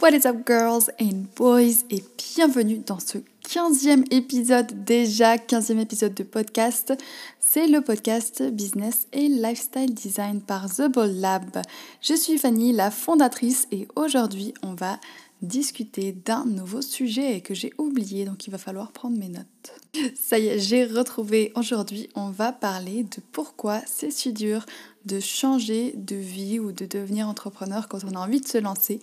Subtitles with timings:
[0.00, 1.84] What is up girls and boys?
[1.90, 2.02] Et
[2.34, 6.94] bienvenue dans ce 15e épisode déjà, 15e épisode de podcast.
[7.38, 11.60] C'est le podcast Business et Lifestyle Design par The Ball Lab.
[12.00, 14.98] Je suis Fanny, la fondatrice et aujourd'hui on va
[15.42, 19.72] discuter d'un nouveau sujet que j'ai oublié donc il va falloir prendre mes notes.
[20.14, 24.64] Ça y est, j'ai retrouvé aujourd'hui, on va parler de pourquoi c'est si dur
[25.04, 29.00] de changer de vie ou de devenir entrepreneur quand on a envie de se lancer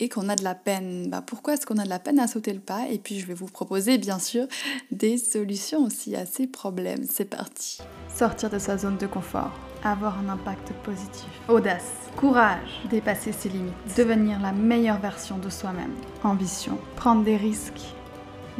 [0.00, 1.08] et qu'on a de la peine.
[1.10, 2.88] Bah, pourquoi est-ce qu'on a de la peine à sauter le pas?
[2.90, 4.46] Et puis je vais vous proposer bien sûr
[4.90, 7.04] des solutions aussi à ces problèmes.
[7.08, 7.78] C'est parti.
[8.14, 9.52] Sortir de sa zone de confort,
[9.84, 15.94] avoir un impact positif, audace, courage, dépasser ses limites, devenir la meilleure version de soi-même,
[16.24, 17.94] ambition, prendre des risques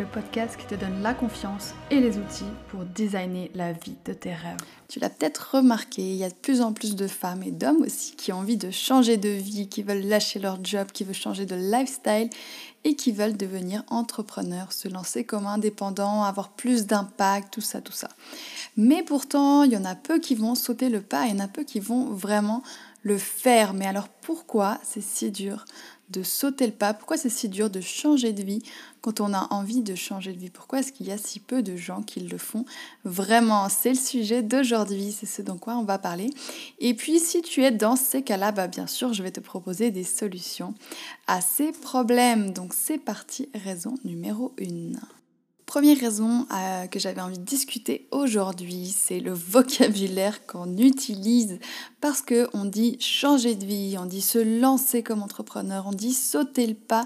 [0.06, 4.34] podcast qui te donne la confiance et les outils pour designer la vie de tes
[4.34, 4.58] rêves.
[4.88, 7.82] Tu l'as peut-être remarqué, il y a de plus en plus de femmes et d'hommes
[7.82, 11.14] aussi qui ont envie de changer de vie, qui veulent lâcher leur job, qui veulent
[11.14, 12.28] changer de lifestyle
[12.84, 17.92] et qui veulent devenir entrepreneurs, se lancer comme indépendants, avoir plus d'impact, tout ça, tout
[17.92, 18.08] ça.
[18.76, 21.44] Mais pourtant, il y en a peu qui vont sauter le pas, il y en
[21.44, 22.62] a peu qui vont vraiment
[23.02, 23.74] le faire.
[23.74, 25.64] Mais alors pourquoi c'est si dur
[26.10, 26.92] de sauter le pas?
[26.92, 28.62] Pourquoi c'est si dur de changer de vie
[29.00, 30.50] quand on a envie de changer de vie?
[30.50, 32.64] Pourquoi est-ce qu'il y a si peu de gens qui le font
[33.04, 36.30] Vraiment, c'est le sujet d'aujourd'hui, c'est ce dont quoi on va parler.
[36.80, 39.90] Et puis si tu es dans ces cas-là, bah, bien sûr, je vais te proposer
[39.90, 40.74] des solutions
[41.30, 42.52] à ces problèmes.
[42.52, 44.98] Donc c'est parti, raison numéro 1.
[45.64, 51.60] Première raison euh, que j'avais envie de discuter aujourd'hui, c'est le vocabulaire qu'on utilise
[52.00, 56.66] parce qu'on dit changer de vie, on dit se lancer comme entrepreneur, on dit sauter
[56.66, 57.04] le pas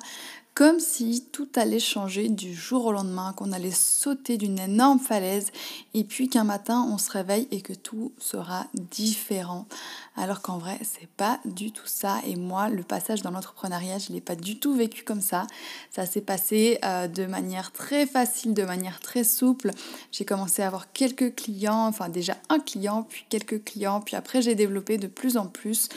[0.54, 5.50] comme si tout allait changer du jour au lendemain, qu'on allait sauter d'une énorme falaise
[5.94, 9.66] et puis qu'un matin on se réveille et que tout sera différent.
[10.16, 12.20] Alors qu'en vrai, c'est pas du tout ça.
[12.24, 15.46] Et moi, le passage dans l'entrepreneuriat, je l'ai pas du tout vécu comme ça.
[15.90, 19.72] Ça s'est passé euh, de manière très facile, de manière très souple.
[20.12, 24.40] J'ai commencé à avoir quelques clients, enfin déjà un client, puis quelques clients, puis après
[24.40, 25.88] j'ai développé de plus en plus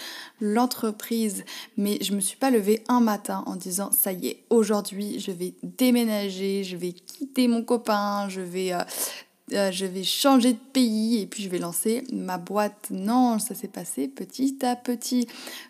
[0.42, 1.46] l'entreprise.
[1.78, 5.32] Mais je me suis pas levée un matin en disant ça y est, aujourd'hui, je
[5.32, 8.82] vais déménager, je vais quitter mon copain, je vais euh,
[9.54, 12.88] euh, je vais changer de pays et puis je vais lancer ma boîte.
[12.92, 15.28] Non, ça s'est passé petit à petit.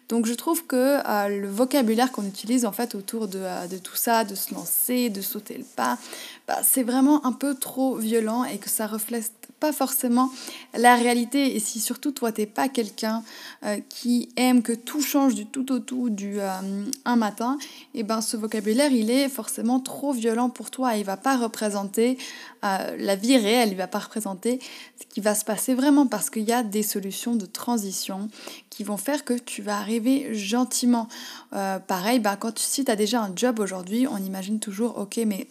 [0.10, 0.76] Donc je trouve que
[1.08, 5.10] euh, le vocabulaire qu'on utilise en fait autour de, de, tout ça, de se lancer,
[5.10, 6.00] de sauter le pas,
[6.47, 10.31] bah, c'est vraiment un peu trop violent et que ça reflète pas forcément
[10.74, 11.56] la réalité.
[11.56, 13.24] Et si surtout toi, t'es pas quelqu'un
[13.66, 17.57] euh, qui aime que tout change du tout au tout du euh, un matin,
[17.94, 20.96] et eh ben ce vocabulaire, il est forcément trop violent pour toi.
[20.96, 22.18] Il va pas représenter
[22.63, 24.59] euh, la vie réelle, il va pas représenter
[25.00, 28.30] ce qui va se passer vraiment parce qu'il y a des solutions de transition
[28.69, 31.07] qui vont faire que tu vas arriver gentiment.
[31.52, 35.19] pareil, ben, quand tu, si tu as déjà un job aujourd'hui, on imagine toujours, ok,
[35.25, 35.47] mais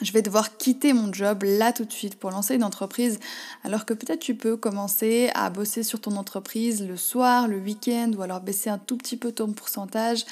[0.00, 3.18] je vais devoir quitter mon job là tout de suite pour lancer une entreprise,
[3.64, 8.10] alors que peut-être tu peux commencer à bosser sur ton entreprise le soir, le week-end,
[8.16, 10.24] ou alors baisser un tout petit peu ton pourcentage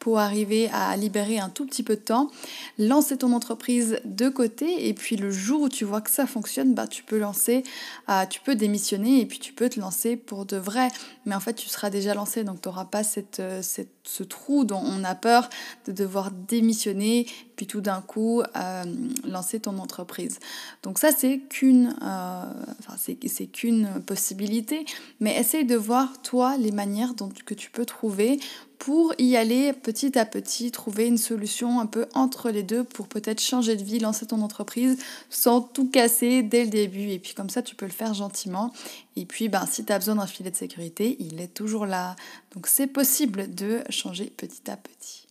[0.00, 2.30] pour arriver à libérer un tout petit peu de temps,
[2.78, 6.74] lancer ton entreprise de côté et puis le jour où tu vois que ça fonctionne,
[6.74, 7.62] bah, tu peux lancer,
[8.08, 10.88] euh, tu peux démissionner et puis tu peux te lancer pour de vrai.
[11.26, 13.02] Mais en fait, tu seras déjà lancé donc tu n'auras pas
[13.38, 15.50] euh, cette, ce trou dont on a peur
[15.86, 18.84] de devoir démissionner puis tout d'un coup euh,
[19.28, 20.38] lancer ton entreprise.
[20.82, 24.86] Donc ça, c'est qu'une enfin, c'est qu'une possibilité,
[25.20, 28.40] mais essaye de voir toi les manières dont, que tu peux trouver
[28.80, 33.08] pour y aller petit à petit, trouver une solution un peu entre les deux pour
[33.08, 34.98] peut-être changer de vie, lancer ton entreprise
[35.28, 37.10] sans tout casser dès le début.
[37.10, 38.72] Et puis comme ça, tu peux le faire gentiment.
[39.16, 42.16] Et puis, ben, si tu as besoin d'un filet de sécurité, il est toujours là.
[42.54, 45.29] Donc c'est possible de changer petit à petit.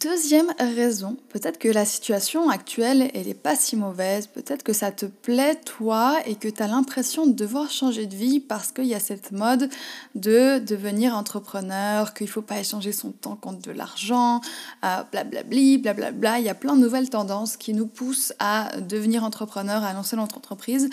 [0.00, 4.90] Deuxième raison, peut-être que la situation actuelle, elle n'est pas si mauvaise, peut-être que ça
[4.90, 8.86] te plaît toi et que tu as l'impression de devoir changer de vie parce qu'il
[8.86, 9.68] y a cette mode
[10.14, 14.40] de devenir entrepreneur, qu'il ne faut pas échanger son temps contre de l'argent,
[14.82, 16.38] euh, blablabli, blablabla.
[16.38, 20.16] Il y a plein de nouvelles tendances qui nous poussent à devenir entrepreneur, à lancer
[20.16, 20.88] notre entreprise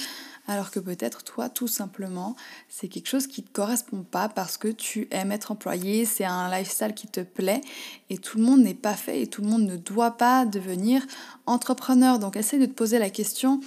[0.50, 2.36] alors que peut-être toi, tout simplement,
[2.70, 6.26] c'est quelque chose qui ne te correspond pas parce que tu aimes être employé, c'est
[6.26, 7.62] un lifestyle qui te plaît
[8.10, 11.06] et tout le monde n'est pas fait et tout le monde ne doit pas devenir
[11.46, 12.18] entrepreneur.
[12.18, 13.60] Donc essaie de te poser la question,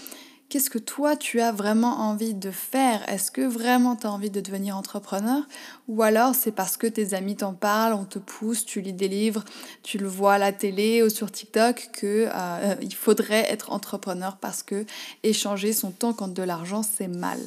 [0.52, 3.08] Qu'est-ce que toi tu as vraiment envie de faire?
[3.08, 5.40] Est-ce que vraiment tu as envie de devenir entrepreneur?
[5.88, 9.08] Ou alors c'est parce que tes amis t'en parlent, on te pousse, tu lis des
[9.08, 9.46] livres,
[9.82, 14.37] tu le vois à la télé ou sur TikTok que euh, il faudrait être entrepreneur
[14.37, 14.84] parce que
[15.22, 17.38] échanger son temps contre de l'argent c'est mal.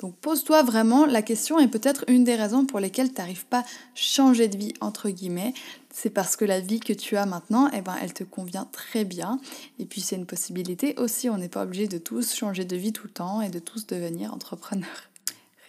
[0.00, 3.60] Donc pose-toi vraiment la question et peut-être une des raisons pour lesquelles tu n'arrives pas
[3.60, 3.64] à
[3.94, 5.54] changer de vie entre guillemets
[5.92, 9.04] c'est parce que la vie que tu as maintenant, eh ben, elle te convient très
[9.04, 9.40] bien.
[9.78, 12.92] Et puis c'est une possibilité aussi, on n'est pas obligé de tous changer de vie
[12.92, 15.09] tout le temps et de tous devenir entrepreneurs.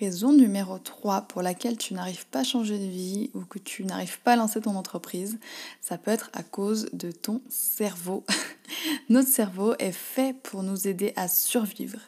[0.02, 3.86] Raison numéro 3 pour laquelle tu n'arrives pas à changer de vie ou que tu
[3.86, 5.38] n'arrives pas à lancer ton entreprise,
[5.80, 8.24] ça peut être à cause de ton cerveau.
[9.10, 12.00] Notre cerveau est fait pour nous aider à survivre.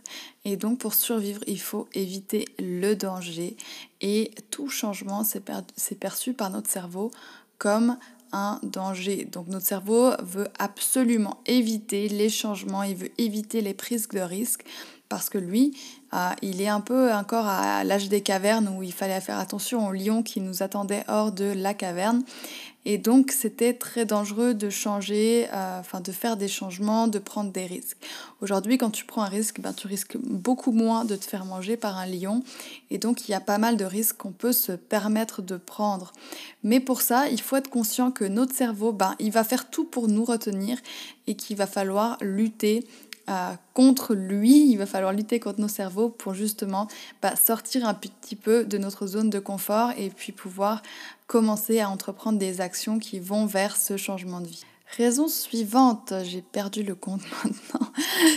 [0.43, 3.55] Et donc pour survivre, il faut éviter le danger.
[4.01, 7.11] Et tout changement, c'est perçu par notre cerveau
[7.59, 7.99] comme
[8.31, 9.25] un danger.
[9.25, 14.65] Donc notre cerveau veut absolument éviter les changements, il veut éviter les prises de risques
[15.13, 15.77] parce que lui,
[16.15, 19.87] euh, il est un peu encore à l'âge des cavernes où il fallait faire attention
[19.87, 22.23] aux lions qui nous attendaient hors de la caverne.
[22.85, 27.51] Et donc c'était très dangereux de changer, euh, enfin de faire des changements, de prendre
[27.51, 27.97] des risques.
[28.41, 31.77] Aujourd'hui, quand tu prends un risque, ben, tu risques beaucoup moins de te faire manger
[31.77, 32.43] par un lion.
[32.89, 36.11] Et donc il y a pas mal de risques qu'on peut se permettre de prendre.
[36.63, 39.85] Mais pour ça, il faut être conscient que notre cerveau, ben, il va faire tout
[39.85, 40.79] pour nous retenir
[41.27, 42.83] et qu'il va falloir lutter
[43.73, 46.87] contre lui, il va falloir lutter contre nos cerveaux pour justement
[47.21, 50.81] bah, sortir un petit peu de notre zone de confort et puis pouvoir
[51.27, 54.65] commencer à entreprendre des actions qui vont vers ce changement de vie.
[54.97, 57.91] Raison suivante, j'ai perdu le compte maintenant,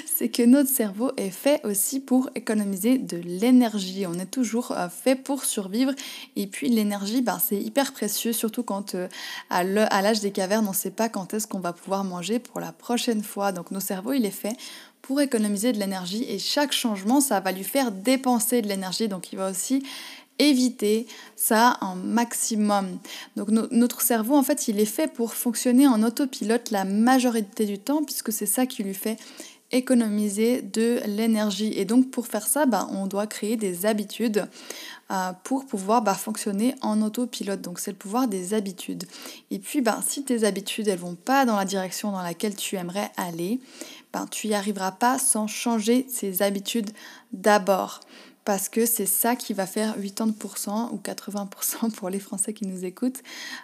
[0.06, 4.06] c'est que notre cerveau est fait aussi pour économiser de l'énergie.
[4.06, 5.92] On est toujours euh, fait pour survivre.
[6.34, 9.06] Et puis l'énergie, ben, c'est hyper précieux, surtout quand euh,
[9.50, 12.58] à l'âge des cavernes, on ne sait pas quand est-ce qu'on va pouvoir manger pour
[12.58, 13.52] la prochaine fois.
[13.52, 14.56] Donc nos cerveaux, il est fait
[15.02, 19.08] pour économiser de l'énergie et chaque changement, ça va lui faire dépenser de l'énergie.
[19.08, 19.84] Donc il va aussi
[20.38, 22.98] éviter ça un maximum.
[23.36, 27.78] Donc notre cerveau, en fait, il est fait pour fonctionner en autopilote la majorité du
[27.78, 29.18] temps, puisque c'est ça qui lui fait
[29.72, 31.72] économiser de l'énergie.
[31.76, 34.46] Et donc pour faire ça, bah, on doit créer des habitudes
[35.10, 37.60] euh, pour pouvoir bah, fonctionner en autopilote.
[37.60, 39.04] Donc c'est le pouvoir des habitudes.
[39.50, 42.76] Et puis bah, si tes habitudes, elles vont pas dans la direction dans laquelle tu
[42.76, 43.60] aimerais aller,
[44.12, 46.90] ben, tu n'y arriveras pas sans changer ces habitudes
[47.32, 48.00] d'abord
[48.46, 52.84] parce que c'est ça qui va faire 80% ou 80% pour les Français qui nous
[52.84, 53.22] écoutent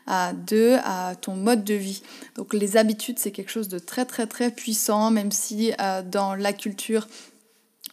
[0.08, 0.76] de
[1.20, 2.02] ton mode de vie.
[2.34, 6.34] Donc les habitudes, c'est quelque chose de très très très puissant, même si euh, dans
[6.34, 7.06] la culture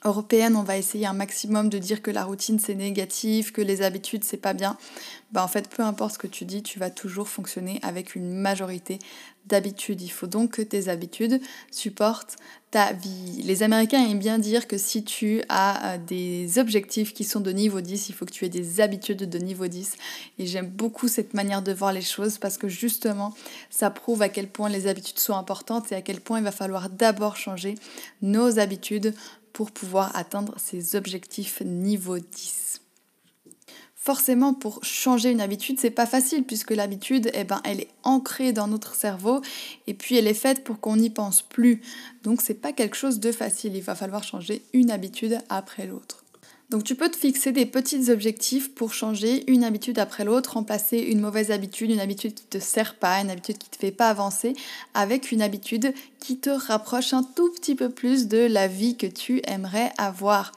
[0.06, 3.82] européenne, on va essayer un maximum de dire que la routine c'est négatif, que les
[3.82, 4.78] habitudes c'est pas bien.
[5.32, 8.34] Bah en fait, peu importe ce que tu dis, tu vas toujours fonctionner avec une
[8.34, 8.98] majorité
[9.46, 10.02] d'habitudes.
[10.02, 11.42] Il faut donc que tes habitudes
[11.72, 12.38] supportent
[12.72, 13.42] ta vie.
[13.44, 17.52] Les Américains aiment bien dire que si tu as euh, des objectifs qui sont de
[17.52, 19.96] niveau 10, il faut que tu aies des habitudes de niveau 10.
[20.38, 23.34] Et j'aime beaucoup cette manière de voir les choses parce que justement,
[23.72, 26.52] ça prouve à quel point les habitudes sont importantes et à quel point il va
[26.52, 27.76] falloir d'abord changer
[28.22, 29.16] nos habitudes
[29.60, 32.80] pour pouvoir atteindre ces objectifs niveau 10
[33.94, 38.54] forcément pour changer une habitude, c'est pas facile puisque l'habitude, eh ben, elle est ancrée
[38.54, 39.42] dans notre cerveau
[39.86, 41.82] et puis elle est faite pour qu'on n'y pense plus.
[42.24, 46.24] Donc c'est pas quelque chose de facile, il va falloir changer une habitude après l'autre.
[46.70, 51.00] Donc tu peux te fixer des petits objectifs pour changer une habitude après l'autre, remplacer
[51.00, 54.10] une mauvaise habitude, une habitude qui te sert pas, une habitude qui te fait pas
[54.10, 54.54] avancer,
[54.94, 59.08] avec une habitude qui te rapproche un tout petit peu plus de la vie que
[59.08, 60.52] tu aimerais avoir.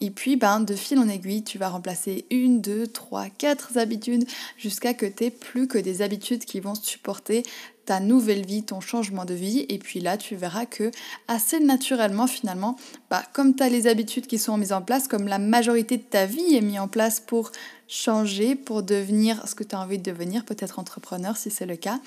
[0.00, 4.26] Et puis, ben, de fil en aiguille, tu vas remplacer une, deux, trois, quatre habitudes
[4.56, 7.42] jusqu'à que tu plus que des habitudes qui vont supporter
[7.88, 9.64] ta nouvelle vie, ton changement de vie.
[9.70, 10.90] Et puis là, tu verras que
[11.26, 12.76] assez naturellement, finalement,
[13.08, 16.02] bah, comme tu as les habitudes qui sont mises en place, comme la majorité de
[16.02, 17.50] ta vie est mise en place pour
[17.88, 21.76] changer pour devenir ce que tu as envie de devenir, peut-être entrepreneur si c'est le
[21.76, 21.98] cas,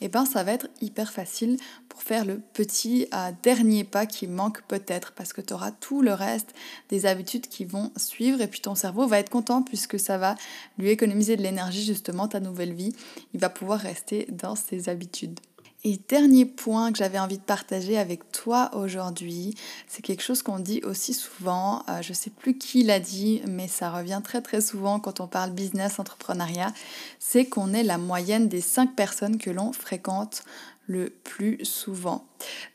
[0.00, 1.58] et eh ben ça va être hyper facile
[1.96, 3.08] pour faire le petit
[3.42, 6.52] dernier pas qui manque peut-être parce que tu auras tout le reste
[6.90, 10.34] des habitudes qui vont suivre et puis ton cerveau va être content puisque ça va
[10.76, 12.94] lui économiser de l'énergie justement ta nouvelle vie,
[13.32, 15.40] il va pouvoir rester dans ses habitudes.
[15.84, 19.54] Et dernier point que j'avais envie de partager avec toi aujourd'hui,
[19.86, 23.68] c'est quelque chose qu'on dit aussi souvent, euh, je sais plus qui l'a dit, mais
[23.68, 26.74] ça revient très très souvent quand on parle business, entrepreneuriat,
[27.20, 30.42] c'est qu'on est la moyenne des cinq personnes que l'on fréquente
[30.86, 32.26] le plus souvent.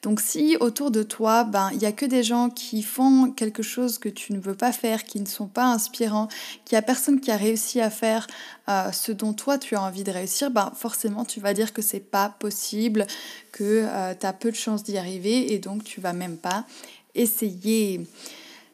[0.01, 3.63] Donc si autour de toi, ben il y a que des gens qui font quelque
[3.63, 6.27] chose que tu ne veux pas faire, qui ne sont pas inspirants,
[6.65, 8.27] qu'il n'y a personne qui a réussi à faire
[8.69, 11.81] euh, ce dont toi tu as envie de réussir, ben forcément tu vas dire que
[11.81, 13.07] c'est pas possible,
[13.51, 16.65] que euh, tu as peu de chances d'y arriver et donc tu vas même pas
[17.15, 18.01] essayer.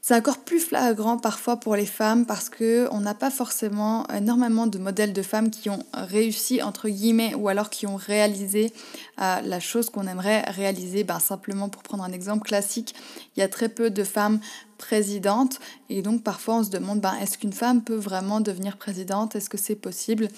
[0.08, 4.66] C'est encore plus flagrant parfois pour les femmes parce que on n'a pas forcément énormément
[4.66, 8.72] de modèles de femmes qui ont réussi entre guillemets ou alors qui ont réalisé
[9.20, 11.04] euh, la chose qu'on aimerait réaliser.
[11.04, 12.96] Ben, simplement pour prendre un exemple classique,
[13.36, 14.40] il y a très peu de femmes
[14.78, 15.60] présidentes
[15.90, 19.36] et donc parfois on se demande ben, est-ce qu'une femme peut vraiment devenir présidente?
[19.36, 20.30] Est-ce que c'est possible?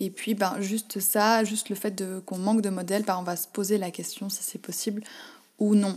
[0.00, 3.36] Et puis ben, juste ça, juste le fait qu'on manque de modèles, ben, on va
[3.36, 5.04] se poser la question si c'est possible
[5.60, 5.96] ou non.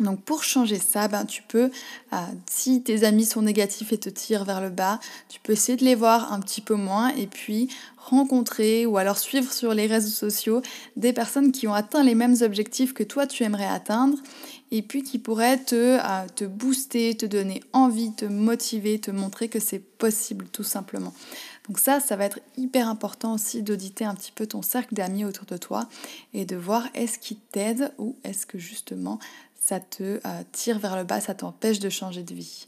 [0.00, 1.70] Donc pour changer ça, ben, tu peux,
[2.12, 2.16] euh,
[2.50, 5.84] si tes amis sont négatifs et te tirent vers le bas, tu peux essayer de
[5.84, 7.68] les voir un petit peu moins et puis
[7.98, 10.62] rencontrer ou alors suivre sur les réseaux sociaux
[10.96, 14.18] des personnes qui ont atteint les mêmes objectifs que toi tu aimerais atteindre
[14.72, 19.48] et puis qui pourraient te, euh, te booster, te donner envie, te motiver, te montrer
[19.48, 21.12] que c'est possible tout simplement.
[21.68, 25.24] Donc ça, ça va être hyper important aussi d'auditer un petit peu ton cercle d'amis
[25.24, 25.88] autour de toi
[26.34, 29.18] et de voir est-ce qu'ils t'aident ou est-ce que justement
[29.60, 32.66] ça te euh, tire vers le bas, ça t'empêche de changer de vie.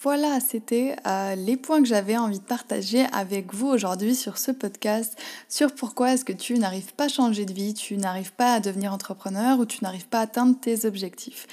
[0.00, 4.50] Voilà, c'était euh, les points que j'avais envie de partager avec vous aujourd'hui sur ce
[4.50, 5.16] podcast,
[5.48, 8.60] sur pourquoi est-ce que tu n'arrives pas à changer de vie, tu n'arrives pas à
[8.60, 11.46] devenir entrepreneur ou tu n'arrives pas à atteindre tes objectifs.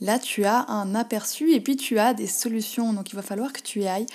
[0.00, 2.92] Là, tu as un aperçu et puis tu as des solutions.
[2.92, 4.06] Donc, il va falloir que tu ailles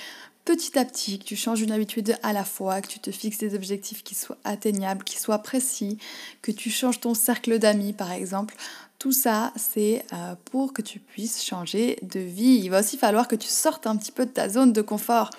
[0.46, 3.38] petit à petit, que tu changes une habitude à la fois, que tu te fixes
[3.38, 5.98] des objectifs qui soient atteignables, qui soient précis,
[6.42, 8.56] que tu changes ton cercle d'amis par exemple.
[9.00, 12.62] Tout ça, c'est euh, pour que tu puisses changer de vie.
[12.64, 15.30] Il va aussi falloir que tu sortes un petit peu de ta zone de confort.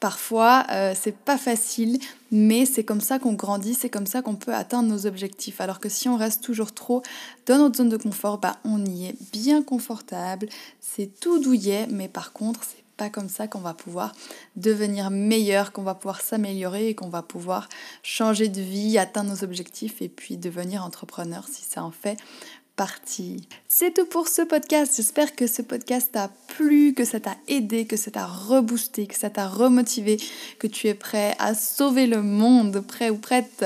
[0.00, 1.98] Parfois, euh, c'est pas facile,
[2.30, 5.60] mais c'est comme ça qu'on grandit, c'est comme ça qu'on peut atteindre nos objectifs.
[5.60, 7.02] Alors que si on reste toujours trop
[7.44, 10.48] dans notre zone de confort, bah, on y est bien confortable,
[10.80, 14.14] c'est tout douillet, mais par contre, c'est pas comme ça qu'on va pouvoir
[14.56, 17.68] devenir meilleur, qu'on va pouvoir s'améliorer et qu'on va pouvoir
[18.02, 22.18] changer de vie, atteindre nos objectifs et puis devenir entrepreneur si ça en fait
[22.76, 23.46] partie.
[23.68, 24.94] C'est tout pour ce podcast.
[24.96, 29.14] J'espère que ce podcast t'a plu, que ça t'a aidé, que ça t'a reboosté, que
[29.14, 30.18] ça t'a remotivé,
[30.58, 33.64] que tu es prêt à sauver le monde, prêt ou prête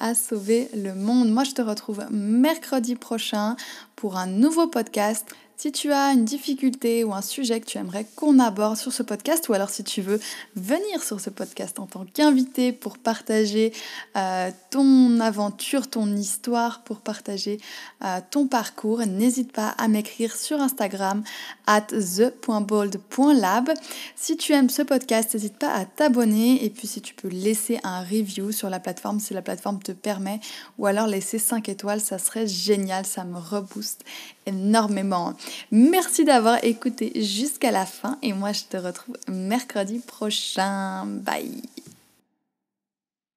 [0.00, 1.30] à sauver le monde.
[1.30, 3.56] Moi, je te retrouve mercredi prochain
[3.96, 5.34] pour un nouveau podcast.
[5.60, 9.02] Si tu as une difficulté ou un sujet que tu aimerais qu'on aborde sur ce
[9.02, 10.20] podcast, ou alors si tu veux
[10.54, 13.72] venir sur ce podcast en tant qu'invité pour partager
[14.16, 17.58] euh, ton aventure, ton histoire, pour partager
[18.04, 21.24] euh, ton parcours, n'hésite pas à m'écrire sur Instagram
[21.66, 23.70] at the.bold.lab.
[24.14, 27.80] Si tu aimes ce podcast, n'hésite pas à t'abonner et puis si tu peux laisser
[27.82, 30.38] un review sur la plateforme, si la plateforme te permet,
[30.78, 34.04] ou alors laisser 5 étoiles, ça serait génial, ça me rebooste
[34.46, 35.34] énormément.
[35.70, 41.06] Merci d'avoir écouté jusqu'à la fin et moi je te retrouve mercredi prochain.
[41.06, 41.62] Bye